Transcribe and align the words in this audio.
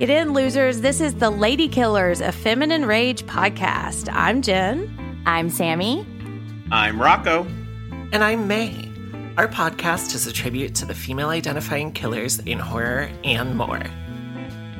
Get 0.00 0.08
in, 0.08 0.32
losers. 0.32 0.80
This 0.80 0.98
is 1.02 1.16
the 1.16 1.28
Lady 1.28 1.68
Killers, 1.68 2.22
a 2.22 2.32
feminine 2.32 2.86
rage 2.86 3.24
podcast. 3.24 4.08
I'm 4.10 4.40
Jen. 4.40 5.22
I'm 5.26 5.50
Sammy. 5.50 6.06
I'm 6.72 6.98
Rocco. 6.98 7.42
And 8.10 8.24
I'm 8.24 8.48
May. 8.48 8.90
Our 9.36 9.46
podcast 9.46 10.14
is 10.14 10.26
a 10.26 10.32
tribute 10.32 10.74
to 10.76 10.86
the 10.86 10.94
female 10.94 11.28
identifying 11.28 11.92
killers 11.92 12.38
in 12.38 12.58
horror 12.58 13.10
and 13.24 13.58
more. 13.58 13.82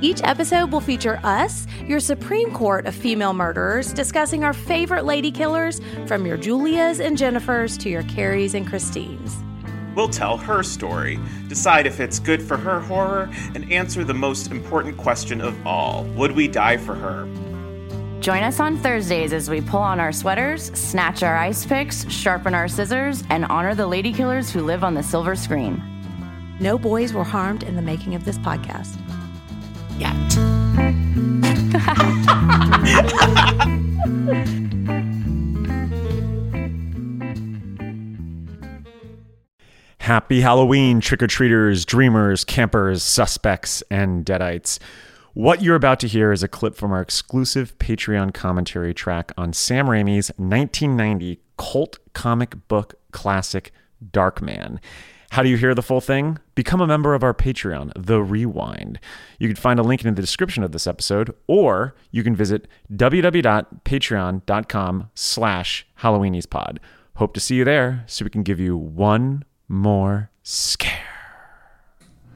Each 0.00 0.22
episode 0.24 0.72
will 0.72 0.80
feature 0.80 1.20
us, 1.22 1.66
your 1.86 2.00
Supreme 2.00 2.50
Court 2.54 2.86
of 2.86 2.94
female 2.94 3.34
murderers, 3.34 3.92
discussing 3.92 4.42
our 4.42 4.54
favorite 4.54 5.04
lady 5.04 5.30
killers 5.30 5.82
from 6.06 6.24
your 6.24 6.38
Julias 6.38 6.98
and 6.98 7.18
Jennifers 7.18 7.78
to 7.80 7.90
your 7.90 8.04
Carries 8.04 8.54
and 8.54 8.66
Christines. 8.66 9.36
We'll 10.00 10.08
tell 10.08 10.38
her 10.38 10.62
story, 10.62 11.20
decide 11.48 11.86
if 11.86 12.00
it's 12.00 12.18
good 12.18 12.42
for 12.42 12.56
her 12.56 12.80
horror, 12.80 13.28
and 13.54 13.70
answer 13.70 14.02
the 14.02 14.14
most 14.14 14.50
important 14.50 14.96
question 14.96 15.42
of 15.42 15.54
all 15.66 16.04
Would 16.14 16.32
we 16.32 16.48
die 16.48 16.78
for 16.78 16.94
her? 16.94 17.28
Join 18.20 18.42
us 18.42 18.60
on 18.60 18.78
Thursdays 18.78 19.34
as 19.34 19.50
we 19.50 19.60
pull 19.60 19.80
on 19.80 20.00
our 20.00 20.10
sweaters, 20.10 20.72
snatch 20.72 21.22
our 21.22 21.36
ice 21.36 21.66
picks, 21.66 22.10
sharpen 22.10 22.54
our 22.54 22.66
scissors, 22.66 23.24
and 23.28 23.44
honor 23.44 23.74
the 23.74 23.86
lady 23.86 24.10
killers 24.10 24.50
who 24.50 24.62
live 24.62 24.82
on 24.82 24.94
the 24.94 25.02
silver 25.02 25.36
screen. 25.36 25.82
No 26.60 26.78
boys 26.78 27.12
were 27.12 27.22
harmed 27.22 27.62
in 27.62 27.76
the 27.76 27.82
making 27.82 28.14
of 28.14 28.24
this 28.24 28.38
podcast. 28.38 28.96
Yet. 29.98 30.16
Happy 40.10 40.40
Halloween, 40.40 41.00
trick 41.00 41.22
or 41.22 41.28
treaters, 41.28 41.84
dreamers, 41.84 42.44
campers, 42.44 43.04
suspects, 43.04 43.80
and 43.92 44.26
deadites. 44.26 44.80
What 45.34 45.62
you're 45.62 45.76
about 45.76 46.00
to 46.00 46.08
hear 46.08 46.32
is 46.32 46.42
a 46.42 46.48
clip 46.48 46.74
from 46.74 46.90
our 46.90 47.00
exclusive 47.00 47.78
Patreon 47.78 48.34
commentary 48.34 48.92
track 48.92 49.30
on 49.38 49.52
Sam 49.52 49.86
Raimi's 49.86 50.30
1990 50.30 51.38
cult 51.56 52.00
comic 52.12 52.56
book 52.66 52.96
classic, 53.12 53.70
Darkman. 54.04 54.80
How 55.30 55.44
do 55.44 55.48
you 55.48 55.56
hear 55.56 55.76
the 55.76 55.80
full 55.80 56.00
thing? 56.00 56.38
Become 56.56 56.80
a 56.80 56.88
member 56.88 57.14
of 57.14 57.22
our 57.22 57.32
Patreon, 57.32 57.92
The 57.94 58.20
Rewind. 58.20 58.98
You 59.38 59.46
can 59.46 59.54
find 59.54 59.78
a 59.78 59.84
link 59.84 60.04
in 60.04 60.12
the 60.12 60.20
description 60.20 60.64
of 60.64 60.72
this 60.72 60.88
episode, 60.88 61.32
or 61.46 61.94
you 62.10 62.24
can 62.24 62.34
visit 62.34 62.66
www.patreon.com 62.92 65.10
slash 65.14 65.86
halloweeniespod. 66.00 66.78
Hope 67.14 67.32
to 67.34 67.40
see 67.40 67.54
you 67.54 67.64
there 67.64 68.02
so 68.08 68.24
we 68.24 68.30
can 68.30 68.42
give 68.42 68.58
you 68.58 68.76
one 68.76 69.44
more 69.70 70.30
scare. 70.42 70.98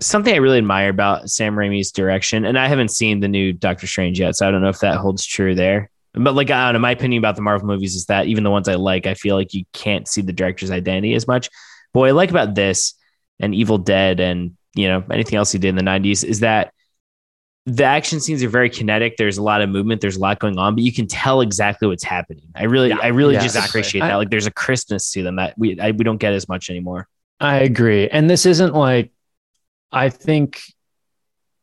Something 0.00 0.34
I 0.34 0.39
really 0.39 0.59
admire 0.59 0.89
about 0.91 1.31
Sam 1.31 1.55
Raimi's 1.55 1.91
direction, 1.91 2.45
and 2.45 2.59
I 2.59 2.69
haven't 2.69 2.91
seen 2.91 3.21
the 3.21 3.28
new 3.28 3.53
Doctor 3.53 3.87
Strange 3.87 4.21
yet, 4.21 4.37
so 4.37 4.47
I 4.47 4.50
don't 4.50 4.61
know 4.62 4.69
if 4.69 4.81
that 4.81 4.97
holds 4.97 5.25
true 5.27 5.55
there. 5.55 5.91
But 6.12 6.34
like, 6.34 6.50
I 6.50 6.67
don't 6.67 6.75
know, 6.75 6.78
my 6.78 6.93
opinion 6.93 7.21
about 7.21 7.37
the 7.37 7.43
Marvel 7.43 7.67
movies 7.67 7.95
is 7.97 8.06
that 8.06 8.27
even 8.27 8.45
the 8.45 8.50
ones 8.50 8.69
I 8.69 8.75
like, 8.77 9.06
I 9.06 9.15
feel 9.15 9.34
like 9.34 9.53
you 9.55 9.65
can't 9.72 10.06
see 10.06 10.21
the 10.22 10.33
director's 10.33 10.71
identity 10.71 11.15
as 11.15 11.27
much. 11.27 11.49
But 11.93 12.00
what 12.00 12.09
I 12.09 12.12
like 12.12 12.31
about 12.31 12.55
this 12.55 12.95
and 13.41 13.55
Evil 13.55 13.78
Dead 13.78 14.21
and 14.21 14.56
you 14.77 14.87
know 14.89 15.03
anything 15.11 15.37
else 15.37 15.51
he 15.53 15.59
did 15.59 15.69
in 15.71 15.77
the 15.77 15.83
'90s 15.83 16.22
is 16.25 16.41
that 16.41 16.72
the 17.66 17.84
action 17.84 18.21
scenes 18.21 18.43
are 18.45 18.49
very 18.49 18.69
kinetic. 18.69 19.16
There's 19.16 19.39
a 19.39 19.43
lot 19.43 19.62
of 19.62 19.71
movement. 19.71 20.01
There's 20.03 20.16
a 20.16 20.21
lot 20.21 20.39
going 20.39 20.59
on, 20.59 20.75
but 20.75 20.84
you 20.84 20.93
can 20.93 21.06
tell 21.06 21.41
exactly 21.41 21.89
what's 21.89 22.05
happening. 22.05 22.45
I 22.55 22.65
really, 22.65 22.91
Yeah. 22.91 22.99
I 23.03 23.09
really 23.09 23.34
Yeah, 23.34 23.41
just 23.43 23.56
exactly. 23.56 23.81
appreciate 23.81 24.03
I- 24.03 24.09
that. 24.09 24.16
Like, 24.16 24.31
there's 24.31 24.47
a 24.47 24.51
crispness 24.53 25.11
to 25.12 25.22
them 25.22 25.37
that 25.37 25.55
we 25.56 25.81
I, 25.81 25.93
we 25.93 26.05
don't 26.05 26.19
get 26.19 26.33
as 26.34 26.49
much 26.49 26.69
anymore. 26.71 27.09
I 27.41 27.56
agree. 27.59 28.09
And 28.09 28.31
this 28.31 28.47
isn't 28.47 28.75
like, 28.75 29.11
I 29.93 30.09
think, 30.09 30.61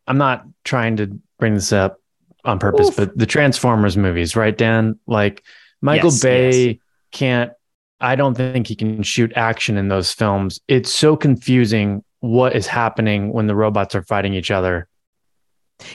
I'm 0.07 0.17
not 0.17 0.45
trying 0.63 0.97
to 0.97 1.19
bring 1.39 1.53
this 1.53 1.71
up 1.71 1.99
on 2.43 2.59
purpose, 2.59 2.89
Oof. 2.89 2.95
but 2.95 3.17
the 3.17 3.25
Transformers 3.25 3.97
movies, 3.97 4.35
right, 4.35 4.57
Dan? 4.57 4.99
Like, 5.07 5.43
Michael 5.81 6.09
Yes, 6.11 6.21
Bay 6.21 6.67
yes. 6.67 6.77
can't, 7.11 7.51
I 7.99 8.15
don't 8.15 8.35
think 8.35 8.67
he 8.67 8.75
can 8.75 9.03
shoot 9.03 9.31
action 9.35 9.77
in 9.77 9.87
those 9.87 10.11
films. 10.11 10.59
It's 10.67 10.91
so 10.91 11.15
confusing 11.15 12.03
what 12.19 12.55
is 12.55 12.67
happening 12.67 13.31
when 13.31 13.47
the 13.47 13.55
robots 13.55 13.95
are 13.95 14.03
fighting 14.03 14.33
each 14.33 14.51
other. 14.51 14.87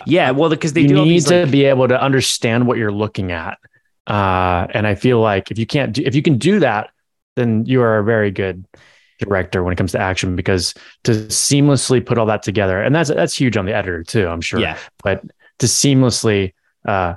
Yeah, 0.04 0.32
well, 0.32 0.50
because 0.50 0.72
they 0.72 0.84
need 0.84 1.04
these, 1.04 1.26
to 1.26 1.42
like- 1.42 1.52
be 1.52 1.64
able 1.64 1.88
to 1.88 2.00
understand 2.00 2.66
what 2.66 2.78
you're 2.78 2.92
looking 2.92 3.32
at. 3.32 3.58
Uh, 4.06 4.66
and 4.70 4.86
I 4.86 4.94
feel 4.94 5.20
like 5.20 5.50
if 5.50 5.58
you 5.58 5.66
can't 5.66 5.92
do, 5.92 6.02
if 6.04 6.14
you 6.14 6.22
can 6.22 6.38
do 6.38 6.60
that, 6.60 6.90
then 7.34 7.66
you 7.66 7.82
are 7.82 7.98
a 7.98 8.04
very 8.04 8.30
good 8.30 8.64
director 9.18 9.62
when 9.62 9.72
it 9.72 9.76
comes 9.76 9.92
to 9.92 10.00
action 10.00 10.36
because 10.36 10.74
to 11.04 11.12
seamlessly 11.12 12.04
put 12.04 12.18
all 12.18 12.26
that 12.26 12.42
together, 12.42 12.82
and 12.82 12.94
that's 12.94 13.10
that's 13.10 13.34
huge 13.34 13.56
on 13.56 13.66
the 13.66 13.74
editor 13.74 14.02
too, 14.02 14.26
I'm 14.28 14.40
sure. 14.40 14.60
yeah, 14.60 14.78
But 15.02 15.24
to 15.58 15.66
seamlessly, 15.66 16.52
uh, 16.86 17.14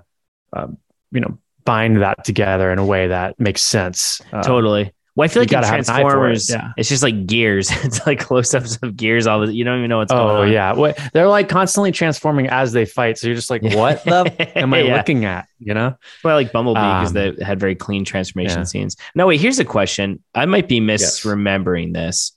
um, 0.54 0.78
you 1.12 1.22
know, 1.22 1.38
bind 1.66 2.02
that 2.02 2.24
together 2.24 2.72
in 2.72 2.80
a 2.80 2.86
way 2.86 3.08
that 3.08 3.40
makes 3.40 3.62
sense. 3.62 4.22
Uh, 4.32 4.42
totally. 4.44 4.94
Well, 5.20 5.26
I 5.26 5.28
feel 5.28 5.42
you 5.42 5.48
like 5.48 5.52
in 5.52 5.62
gotta 5.62 5.68
have 5.68 5.80
an 5.80 5.90
eye 5.90 6.10
for 6.10 6.30
it, 6.30 6.40
Transformers, 6.40 6.50
yeah. 6.50 6.72
it's 6.78 6.88
just 6.88 7.04
like 7.04 7.28
gears. 7.28 7.70
it's 7.84 8.08
like 8.08 8.20
close 8.22 8.54
ups 8.54 8.78
of 8.82 8.96
gears. 8.96 9.28
All 9.28 9.46
the 9.46 9.54
you 9.54 9.66
don't 9.66 9.80
even 9.80 9.90
know 9.90 9.98
what's 9.98 10.14
going 10.14 10.22
on. 10.30 10.36
Oh 10.38 10.42
on. 10.44 10.52
yeah, 10.52 10.72
what 10.72 10.98
they're 11.12 11.28
like 11.28 11.50
constantly 11.50 11.92
transforming 11.92 12.48
as 12.48 12.72
they 12.72 12.86
fight. 12.86 13.18
So 13.18 13.28
you're 13.28 13.36
just 13.36 13.50
like, 13.50 13.62
what 13.62 14.02
the 14.06 14.58
am 14.58 14.74
I 14.74 14.80
Yeah. 14.84 14.96
looking 14.96 15.26
at? 15.26 15.48
You 15.60 15.74
know? 15.74 15.94
Well, 16.24 16.34
I 16.34 16.36
like 16.42 16.54
Bumblebee 16.54 16.80
because 16.80 17.10
Um, 17.10 17.36
they 17.38 17.44
had 17.44 17.60
very 17.60 17.76
clean 17.76 18.06
transformation 18.06 18.60
yeah. 18.60 18.64
scenes. 18.64 18.96
No, 19.14 19.28
wait, 19.28 19.42
here's 19.42 19.60
a 19.60 19.66
question. 19.66 20.24
I 20.34 20.46
might 20.46 20.70
be 20.70 20.78
Yes. 20.78 21.20
misremembering 21.20 21.94
this. 21.94 22.32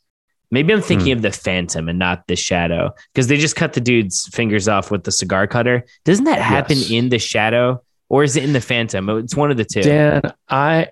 Maybe 0.51 0.73
I'm 0.73 0.83
thinking 0.83 1.13
Hmm. 1.13 1.19
of 1.19 1.23
the 1.23 1.31
Phantom 1.31 1.89
and 1.89 1.99
not 2.01 2.27
the 2.27 2.35
Shadow 2.37 2.91
because 3.15 3.29
they 3.29 3.37
just 3.37 3.55
cut 3.55 3.75
the 3.75 3.81
dude's 3.81 4.27
fingers 4.35 4.67
off 4.67 4.91
with 4.91 5.05
the 5.05 5.13
cigar 5.13 5.47
cutter. 5.47 5.85
Doesn't 6.05 6.25
that 6.25 6.41
happen 6.43 6.79
Yes. 6.79 6.91
in 6.91 7.09
the 7.11 7.19
Shadow 7.21 7.81
or 8.09 8.25
is 8.25 8.35
it 8.37 8.43
in 8.43 8.53
the 8.53 8.61
Phantom? 8.61 9.09
It's 9.11 9.37
one 9.37 9.51
of 9.53 9.57
the 9.57 9.65
two. 9.65 9.83
Dan, 9.83 10.21
I 10.51 10.89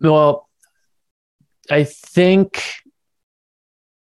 well, 0.00 0.48
I 1.70 1.84
think. 1.84 2.62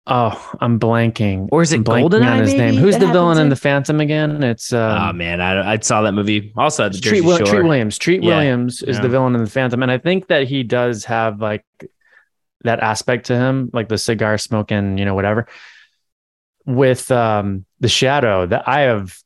Oh, 0.07 0.51
I'm 0.61 0.79
blanking. 0.79 1.49
Or 1.51 1.63
is 1.63 1.73
it 1.73 1.77
I'm 1.77 1.83
Goldeneye, 1.83 2.31
on 2.33 2.39
his 2.43 2.53
name? 2.53 2.75
maybe, 2.75 2.77
Who's 2.77 2.93
that 2.93 2.99
the 2.99 3.07
villain 3.11 3.37
happens 3.37 3.39
in 3.39 3.43
in? 3.45 3.49
the 3.49 3.55
Phantom 3.55 3.99
again? 4.01 4.43
It's 4.43 4.71
um, 4.71 5.01
oh 5.09 5.13
man, 5.13 5.41
I, 5.41 5.73
I 5.73 5.79
saw 5.79 6.03
that 6.03 6.11
movie 6.11 6.53
also 6.55 6.85
at 6.85 6.93
the 6.93 6.99
Treat, 7.01 7.23
Jersey 7.23 7.37
Shore. 7.37 7.45
Treat 7.47 7.63
Williams. 7.63 7.97
Treat 7.97 8.21
Yeah. 8.21 8.35
Williams 8.37 8.83
is 8.83 8.97
Yeah. 8.97 9.01
the 9.01 9.09
villain 9.09 9.33
in 9.33 9.43
the 9.43 9.49
Phantom, 9.49 9.81
and 9.81 9.91
I 9.91 9.97
think 9.97 10.27
that 10.27 10.47
he 10.47 10.61
does 10.61 11.05
have 11.05 11.41
like 11.41 11.65
that 12.65 12.81
aspect 12.81 13.25
to 13.27 13.35
him, 13.35 13.71
like 13.73 13.89
the 13.89 13.97
cigar 13.97 14.37
smoking, 14.37 14.99
you 14.99 15.05
know, 15.05 15.15
whatever. 15.15 15.47
With 16.67 17.09
um 17.09 17.65
the 17.79 17.89
shadow, 17.89 18.45
that 18.45 18.67
I 18.67 18.81
have 18.81 19.17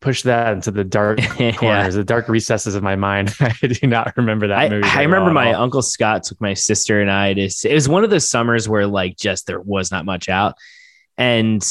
pushed 0.00 0.24
that 0.24 0.52
into 0.52 0.70
the 0.70 0.84
dark 0.84 1.18
Yeah. 1.38 1.52
corners, 1.52 1.94
the 1.94 2.04
dark 2.04 2.28
recesses 2.28 2.74
of 2.74 2.82
my 2.82 2.96
mind. 2.96 3.34
I 3.40 3.52
do 3.66 3.86
not 3.86 4.16
remember 4.16 4.48
that 4.48 4.70
movie. 4.70 4.86
I 4.88 5.02
remember 5.02 5.30
my 5.32 5.52
uncle 5.54 5.82
Scott 5.82 6.24
took 6.24 6.40
my 6.40 6.54
sister 6.54 7.00
and 7.00 7.10
I 7.10 7.34
to. 7.34 7.40
It 7.68 7.74
was 7.74 7.88
one 7.88 8.04
of 8.04 8.10
those 8.10 8.28
summers 8.28 8.68
where 8.68 8.86
like 8.86 9.16
just 9.16 9.46
there 9.46 9.60
was 9.60 9.90
not 9.90 10.04
much 10.04 10.28
out, 10.28 10.54
and 11.16 11.66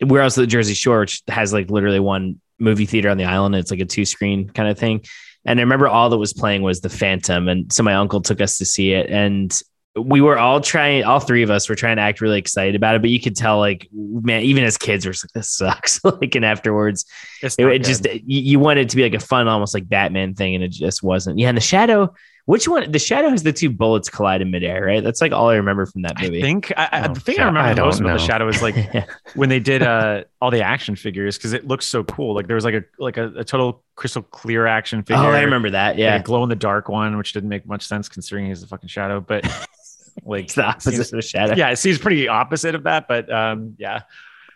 we're 0.00 0.22
also 0.22 0.42
the 0.42 0.46
Jersey 0.46 0.74
Shore, 0.74 1.00
which 1.00 1.22
has 1.28 1.52
like 1.52 1.70
literally 1.70 2.00
one 2.00 2.40
movie 2.58 2.86
theater 2.86 3.08
on 3.10 3.16
the 3.18 3.24
island. 3.24 3.54
It's 3.54 3.70
like 3.70 3.80
a 3.80 3.84
two 3.84 4.04
screen 4.04 4.48
kind 4.50 4.68
of 4.68 4.78
thing. 4.78 5.04
And 5.44 5.60
I 5.60 5.62
remember 5.62 5.86
all 5.88 6.10
that 6.10 6.18
was 6.18 6.32
playing 6.32 6.62
was 6.62 6.80
The 6.80 6.88
Phantom, 6.88 7.48
and 7.48 7.72
so 7.72 7.82
my 7.82 7.94
uncle 7.94 8.20
took 8.20 8.40
us 8.40 8.58
to 8.58 8.64
see 8.64 8.92
it, 8.92 9.10
and 9.10 9.56
we 9.96 10.20
were 10.20 10.38
all 10.38 10.60
trying, 10.60 11.04
all 11.04 11.20
three 11.20 11.42
of 11.42 11.50
us 11.50 11.68
were 11.68 11.74
trying 11.74 11.96
to 11.96 12.02
act 12.02 12.20
really 12.20 12.38
excited 12.38 12.74
about 12.74 12.96
it, 12.96 13.00
but 13.00 13.10
you 13.10 13.20
could 13.20 13.36
tell, 13.36 13.58
like, 13.58 13.88
man, 13.92 14.42
even 14.42 14.64
as 14.64 14.76
kids, 14.76 15.06
we're 15.06 15.12
like, 15.12 15.32
this 15.32 15.50
sucks. 15.50 16.00
like, 16.04 16.34
and 16.34 16.44
afterwards, 16.44 17.06
it, 17.42 17.54
it 17.58 17.84
just 17.84 18.04
you, 18.04 18.20
you 18.40 18.58
wanted 18.58 18.82
it 18.82 18.88
to 18.90 18.96
be 18.96 19.02
like 19.02 19.14
a 19.14 19.20
fun, 19.20 19.48
almost 19.48 19.74
like 19.74 19.88
Batman 19.88 20.34
thing, 20.34 20.54
and 20.54 20.62
it 20.62 20.68
just 20.70 21.02
wasn't. 21.02 21.38
Yeah, 21.38 21.48
and 21.48 21.56
the 21.56 21.62
shadow. 21.62 22.14
Which 22.44 22.68
one? 22.68 22.92
The 22.92 23.00
shadow 23.00 23.28
has 23.30 23.42
the 23.42 23.52
two 23.52 23.70
bullets 23.70 24.08
collide 24.08 24.40
in 24.40 24.52
midair, 24.52 24.84
right? 24.84 25.02
That's 25.02 25.20
like 25.20 25.32
all 25.32 25.48
I 25.48 25.56
remember 25.56 25.84
from 25.84 26.02
that 26.02 26.12
I 26.16 26.22
movie. 26.22 26.40
think 26.40 26.72
I, 26.76 26.88
I, 26.92 27.08
Oh, 27.08 27.12
the 27.12 27.18
thing 27.18 27.34
yeah, 27.34 27.42
I 27.42 27.46
remember 27.46 27.68
I 27.70 27.74
the 27.74 27.82
most 27.82 27.98
don't 27.98 28.06
about 28.06 28.20
the 28.20 28.24
shadow 28.24 28.46
is 28.46 28.62
like 28.62 28.76
when 29.34 29.48
they 29.48 29.58
did 29.58 29.82
uh 29.82 30.22
all 30.40 30.52
the 30.52 30.62
action 30.62 30.94
figures 30.94 31.36
because 31.36 31.54
it 31.54 31.66
looks 31.66 31.86
so 31.86 32.04
cool. 32.04 32.36
Like 32.36 32.46
there 32.46 32.54
was 32.54 32.64
like 32.64 32.74
a 32.74 32.84
like 33.00 33.16
a, 33.16 33.32
a 33.38 33.42
total 33.42 33.82
crystal 33.96 34.22
clear 34.22 34.64
action 34.64 35.02
figure. 35.02 35.24
oh, 35.24 35.30
I 35.32 35.40
remember 35.42 35.70
that. 35.70 35.98
Yeah, 35.98 36.14
Yeah, 36.14 36.20
a 36.20 36.22
glow 36.22 36.44
in 36.44 36.48
the 36.48 36.54
dark 36.54 36.88
one, 36.88 37.16
which 37.16 37.32
didn't 37.32 37.48
make 37.48 37.66
much 37.66 37.84
sense 37.84 38.08
considering 38.08 38.46
he's 38.46 38.62
a 38.62 38.68
fucking 38.68 38.90
shadow. 38.90 39.18
But 39.20 39.44
like 40.24 40.44
it's 40.44 40.54
the 40.54 40.64
opposite 40.64 40.92
seems- 40.92 41.12
of 41.12 41.16
the 41.16 41.22
shadow. 41.22 41.54
yeah, 41.56 41.70
it 41.70 41.76
seems 41.76 41.98
pretty 41.98 42.28
opposite 42.28 42.74
of 42.74 42.84
that. 42.84 43.06
But 43.08 43.30
um, 43.32 43.74
yeah, 43.78 44.02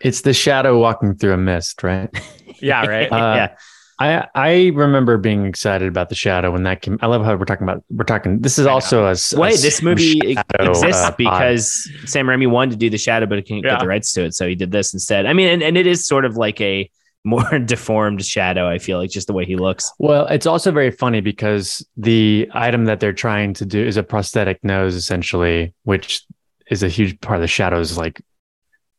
It's 0.01 0.21
the 0.21 0.33
shadow 0.33 0.79
walking 0.79 1.15
through 1.15 1.33
a 1.33 1.37
mist, 1.37 1.83
right? 1.83 2.09
yeah, 2.61 2.85
right. 2.85 3.11
Uh, 3.11 3.35
yeah. 3.35 3.55
I 3.99 4.27
I 4.33 4.71
remember 4.73 5.19
being 5.19 5.45
excited 5.45 5.87
about 5.87 6.09
the 6.09 6.15
shadow 6.15 6.49
when 6.51 6.63
that 6.63 6.81
came. 6.81 6.97
I 7.03 7.05
love 7.05 7.23
how 7.23 7.35
we're 7.35 7.45
talking 7.45 7.65
about 7.69 7.83
we're 7.91 8.03
talking. 8.03 8.39
This 8.39 8.57
is 8.57 8.65
I 8.65 8.69
know. 8.69 8.73
also 8.75 9.05
a, 9.05 9.11
s- 9.11 9.31
a 9.33 9.39
Wait, 9.39 9.59
this 9.59 9.83
movie 9.83 10.19
shadow, 10.19 10.71
exists 10.71 11.03
uh, 11.03 11.09
pod. 11.11 11.17
because 11.17 11.87
Sam 12.05 12.25
Raimi 12.25 12.49
wanted 12.49 12.71
to 12.71 12.77
do 12.77 12.89
the 12.89 12.97
shadow, 12.97 13.27
but 13.27 13.37
he 13.37 13.43
couldn't 13.43 13.63
Yeah. 13.63 13.71
get 13.73 13.81
the 13.81 13.87
rights 13.87 14.11
to 14.13 14.23
it, 14.23 14.33
so 14.33 14.47
he 14.47 14.55
did 14.55 14.71
this 14.71 14.91
instead. 14.93 15.27
I 15.27 15.33
mean, 15.33 15.49
and, 15.49 15.61
and 15.61 15.77
it 15.77 15.85
is 15.85 16.03
sort 16.07 16.25
of 16.25 16.35
like 16.35 16.59
a 16.61 16.89
more 17.23 17.59
deformed 17.65 18.23
shadow. 18.25 18.67
I 18.67 18.77
feel 18.79 18.97
like 18.97 19.09
just 19.11 19.27
the 19.27 19.33
way 19.33 19.45
he 19.45 19.55
looks. 19.55 19.91
Well, 19.99 20.25
it's 20.27 20.45
also 20.45 20.71
very 20.71 20.91
funny 20.91 21.21
because 21.21 21.85
the 21.97 22.49
item 22.53 22.85
that 22.85 22.99
they're 22.99 23.13
trying 23.13 23.53
to 23.55 23.65
do 23.65 23.85
is 23.85 23.97
a 23.97 24.03
prosthetic 24.03 24.63
nose, 24.63 24.95
essentially, 24.95 25.73
which 25.83 26.23
is 26.69 26.83
a 26.83 26.87
huge 26.89 27.19
part 27.21 27.37
of 27.37 27.41
the 27.41 27.47
shadow's 27.47 27.97
like 27.97 28.21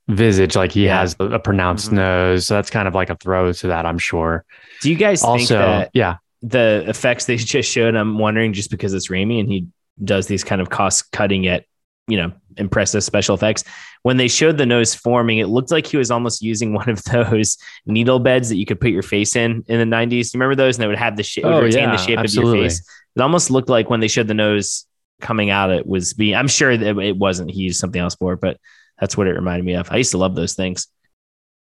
visage. 0.09 0.57
Like 0.57 0.73
he 0.73 0.85
Yeah. 0.87 1.01
has 1.01 1.17
a, 1.21 1.39
pronounced 1.39 1.91
Mhm. 1.91 1.95
nose, 1.95 2.47
so 2.47 2.55
that's 2.55 2.71
kind 2.71 2.89
of 2.89 2.95
like 2.95 3.11
a 3.11 3.17
throw 3.17 3.53
to 3.53 3.67
that, 3.69 3.87
I'm 3.87 3.99
sure. 3.99 4.45
Do 4.83 4.91
you 4.91 4.97
guys 4.97 5.21
think 5.21 5.31
Also, 5.31 5.59
that 5.59 5.91
yeah, 5.95 6.17
the 6.43 6.85
effects 6.89 7.27
they 7.27 7.37
just 7.37 7.71
showed? 7.71 7.95
I'm 7.95 8.19
wondering 8.19 8.53
just 8.53 8.71
because 8.71 8.95
it's 8.95 9.09
Raimi 9.09 9.41
and 9.41 9.49
he 9.49 9.67
does 10.03 10.27
these 10.27 10.43
kind 10.45 10.61
of 10.61 10.71
cost 10.71 11.13
cutting 11.13 11.45
yet 11.45 11.65
you 12.09 12.17
know 12.17 12.33
impressive 12.57 13.03
special 13.05 13.35
effects. 13.35 13.65
When 14.03 14.17
they 14.17 14.29
showed 14.29 14.59
the 14.59 14.67
nose 14.67 14.95
forming, 14.95 15.39
it 15.39 15.47
looked 15.49 15.71
like 15.71 15.87
he 15.87 15.97
was 15.97 16.11
almost 16.11 16.43
using 16.43 16.73
one 16.75 16.89
of 16.89 17.03
those 17.05 17.59
needle 17.87 18.19
beds 18.19 18.49
that 18.49 18.57
you 18.57 18.67
could 18.67 18.81
put 18.81 18.91
your 18.91 19.03
face 19.03 19.37
in 19.37 19.65
in 19.69 19.91
the 19.91 19.97
90s. 19.97 20.33
You 20.35 20.39
remember 20.39 20.55
those? 20.57 20.77
And 20.77 20.83
they 20.83 20.89
would 20.89 20.99
have 20.99 21.17
the 21.17 21.23
shape, 21.23 21.45
Oh, 21.45 21.61
retain 21.61 21.85
yeah, 21.85 21.93
the 21.93 21.97
shape 22.03 22.19
of 22.19 22.25
absolutely. 22.25 22.59
your 22.61 22.69
face. 22.71 22.87
It 23.17 23.21
almost 23.21 23.51
looked 23.51 23.69
like 23.69 23.91
when 23.91 24.01
they 24.01 24.09
showed 24.09 24.29
the 24.29 24.35
nose 24.35 24.87
coming 25.21 25.51
out, 25.51 25.71
it 25.71 25.87
was 25.87 26.15
being. 26.15 26.35
I'm 26.35 26.49
sure 26.49 26.77
that 26.77 26.99
it 26.99 27.17
wasn't. 27.17 27.51
He 27.51 27.63
used 27.63 27.79
something 27.79 28.01
else 28.01 28.15
for 28.17 28.33
it, 28.35 28.41
but 28.41 28.59
that's 28.99 29.17
what 29.17 29.27
it 29.27 29.33
reminded 29.33 29.65
me 29.65 29.75
of. 29.75 29.91
I 29.91 29.97
used 29.97 30.11
to 30.13 30.19
love 30.19 30.35
those 30.35 30.55
things. 30.55 30.89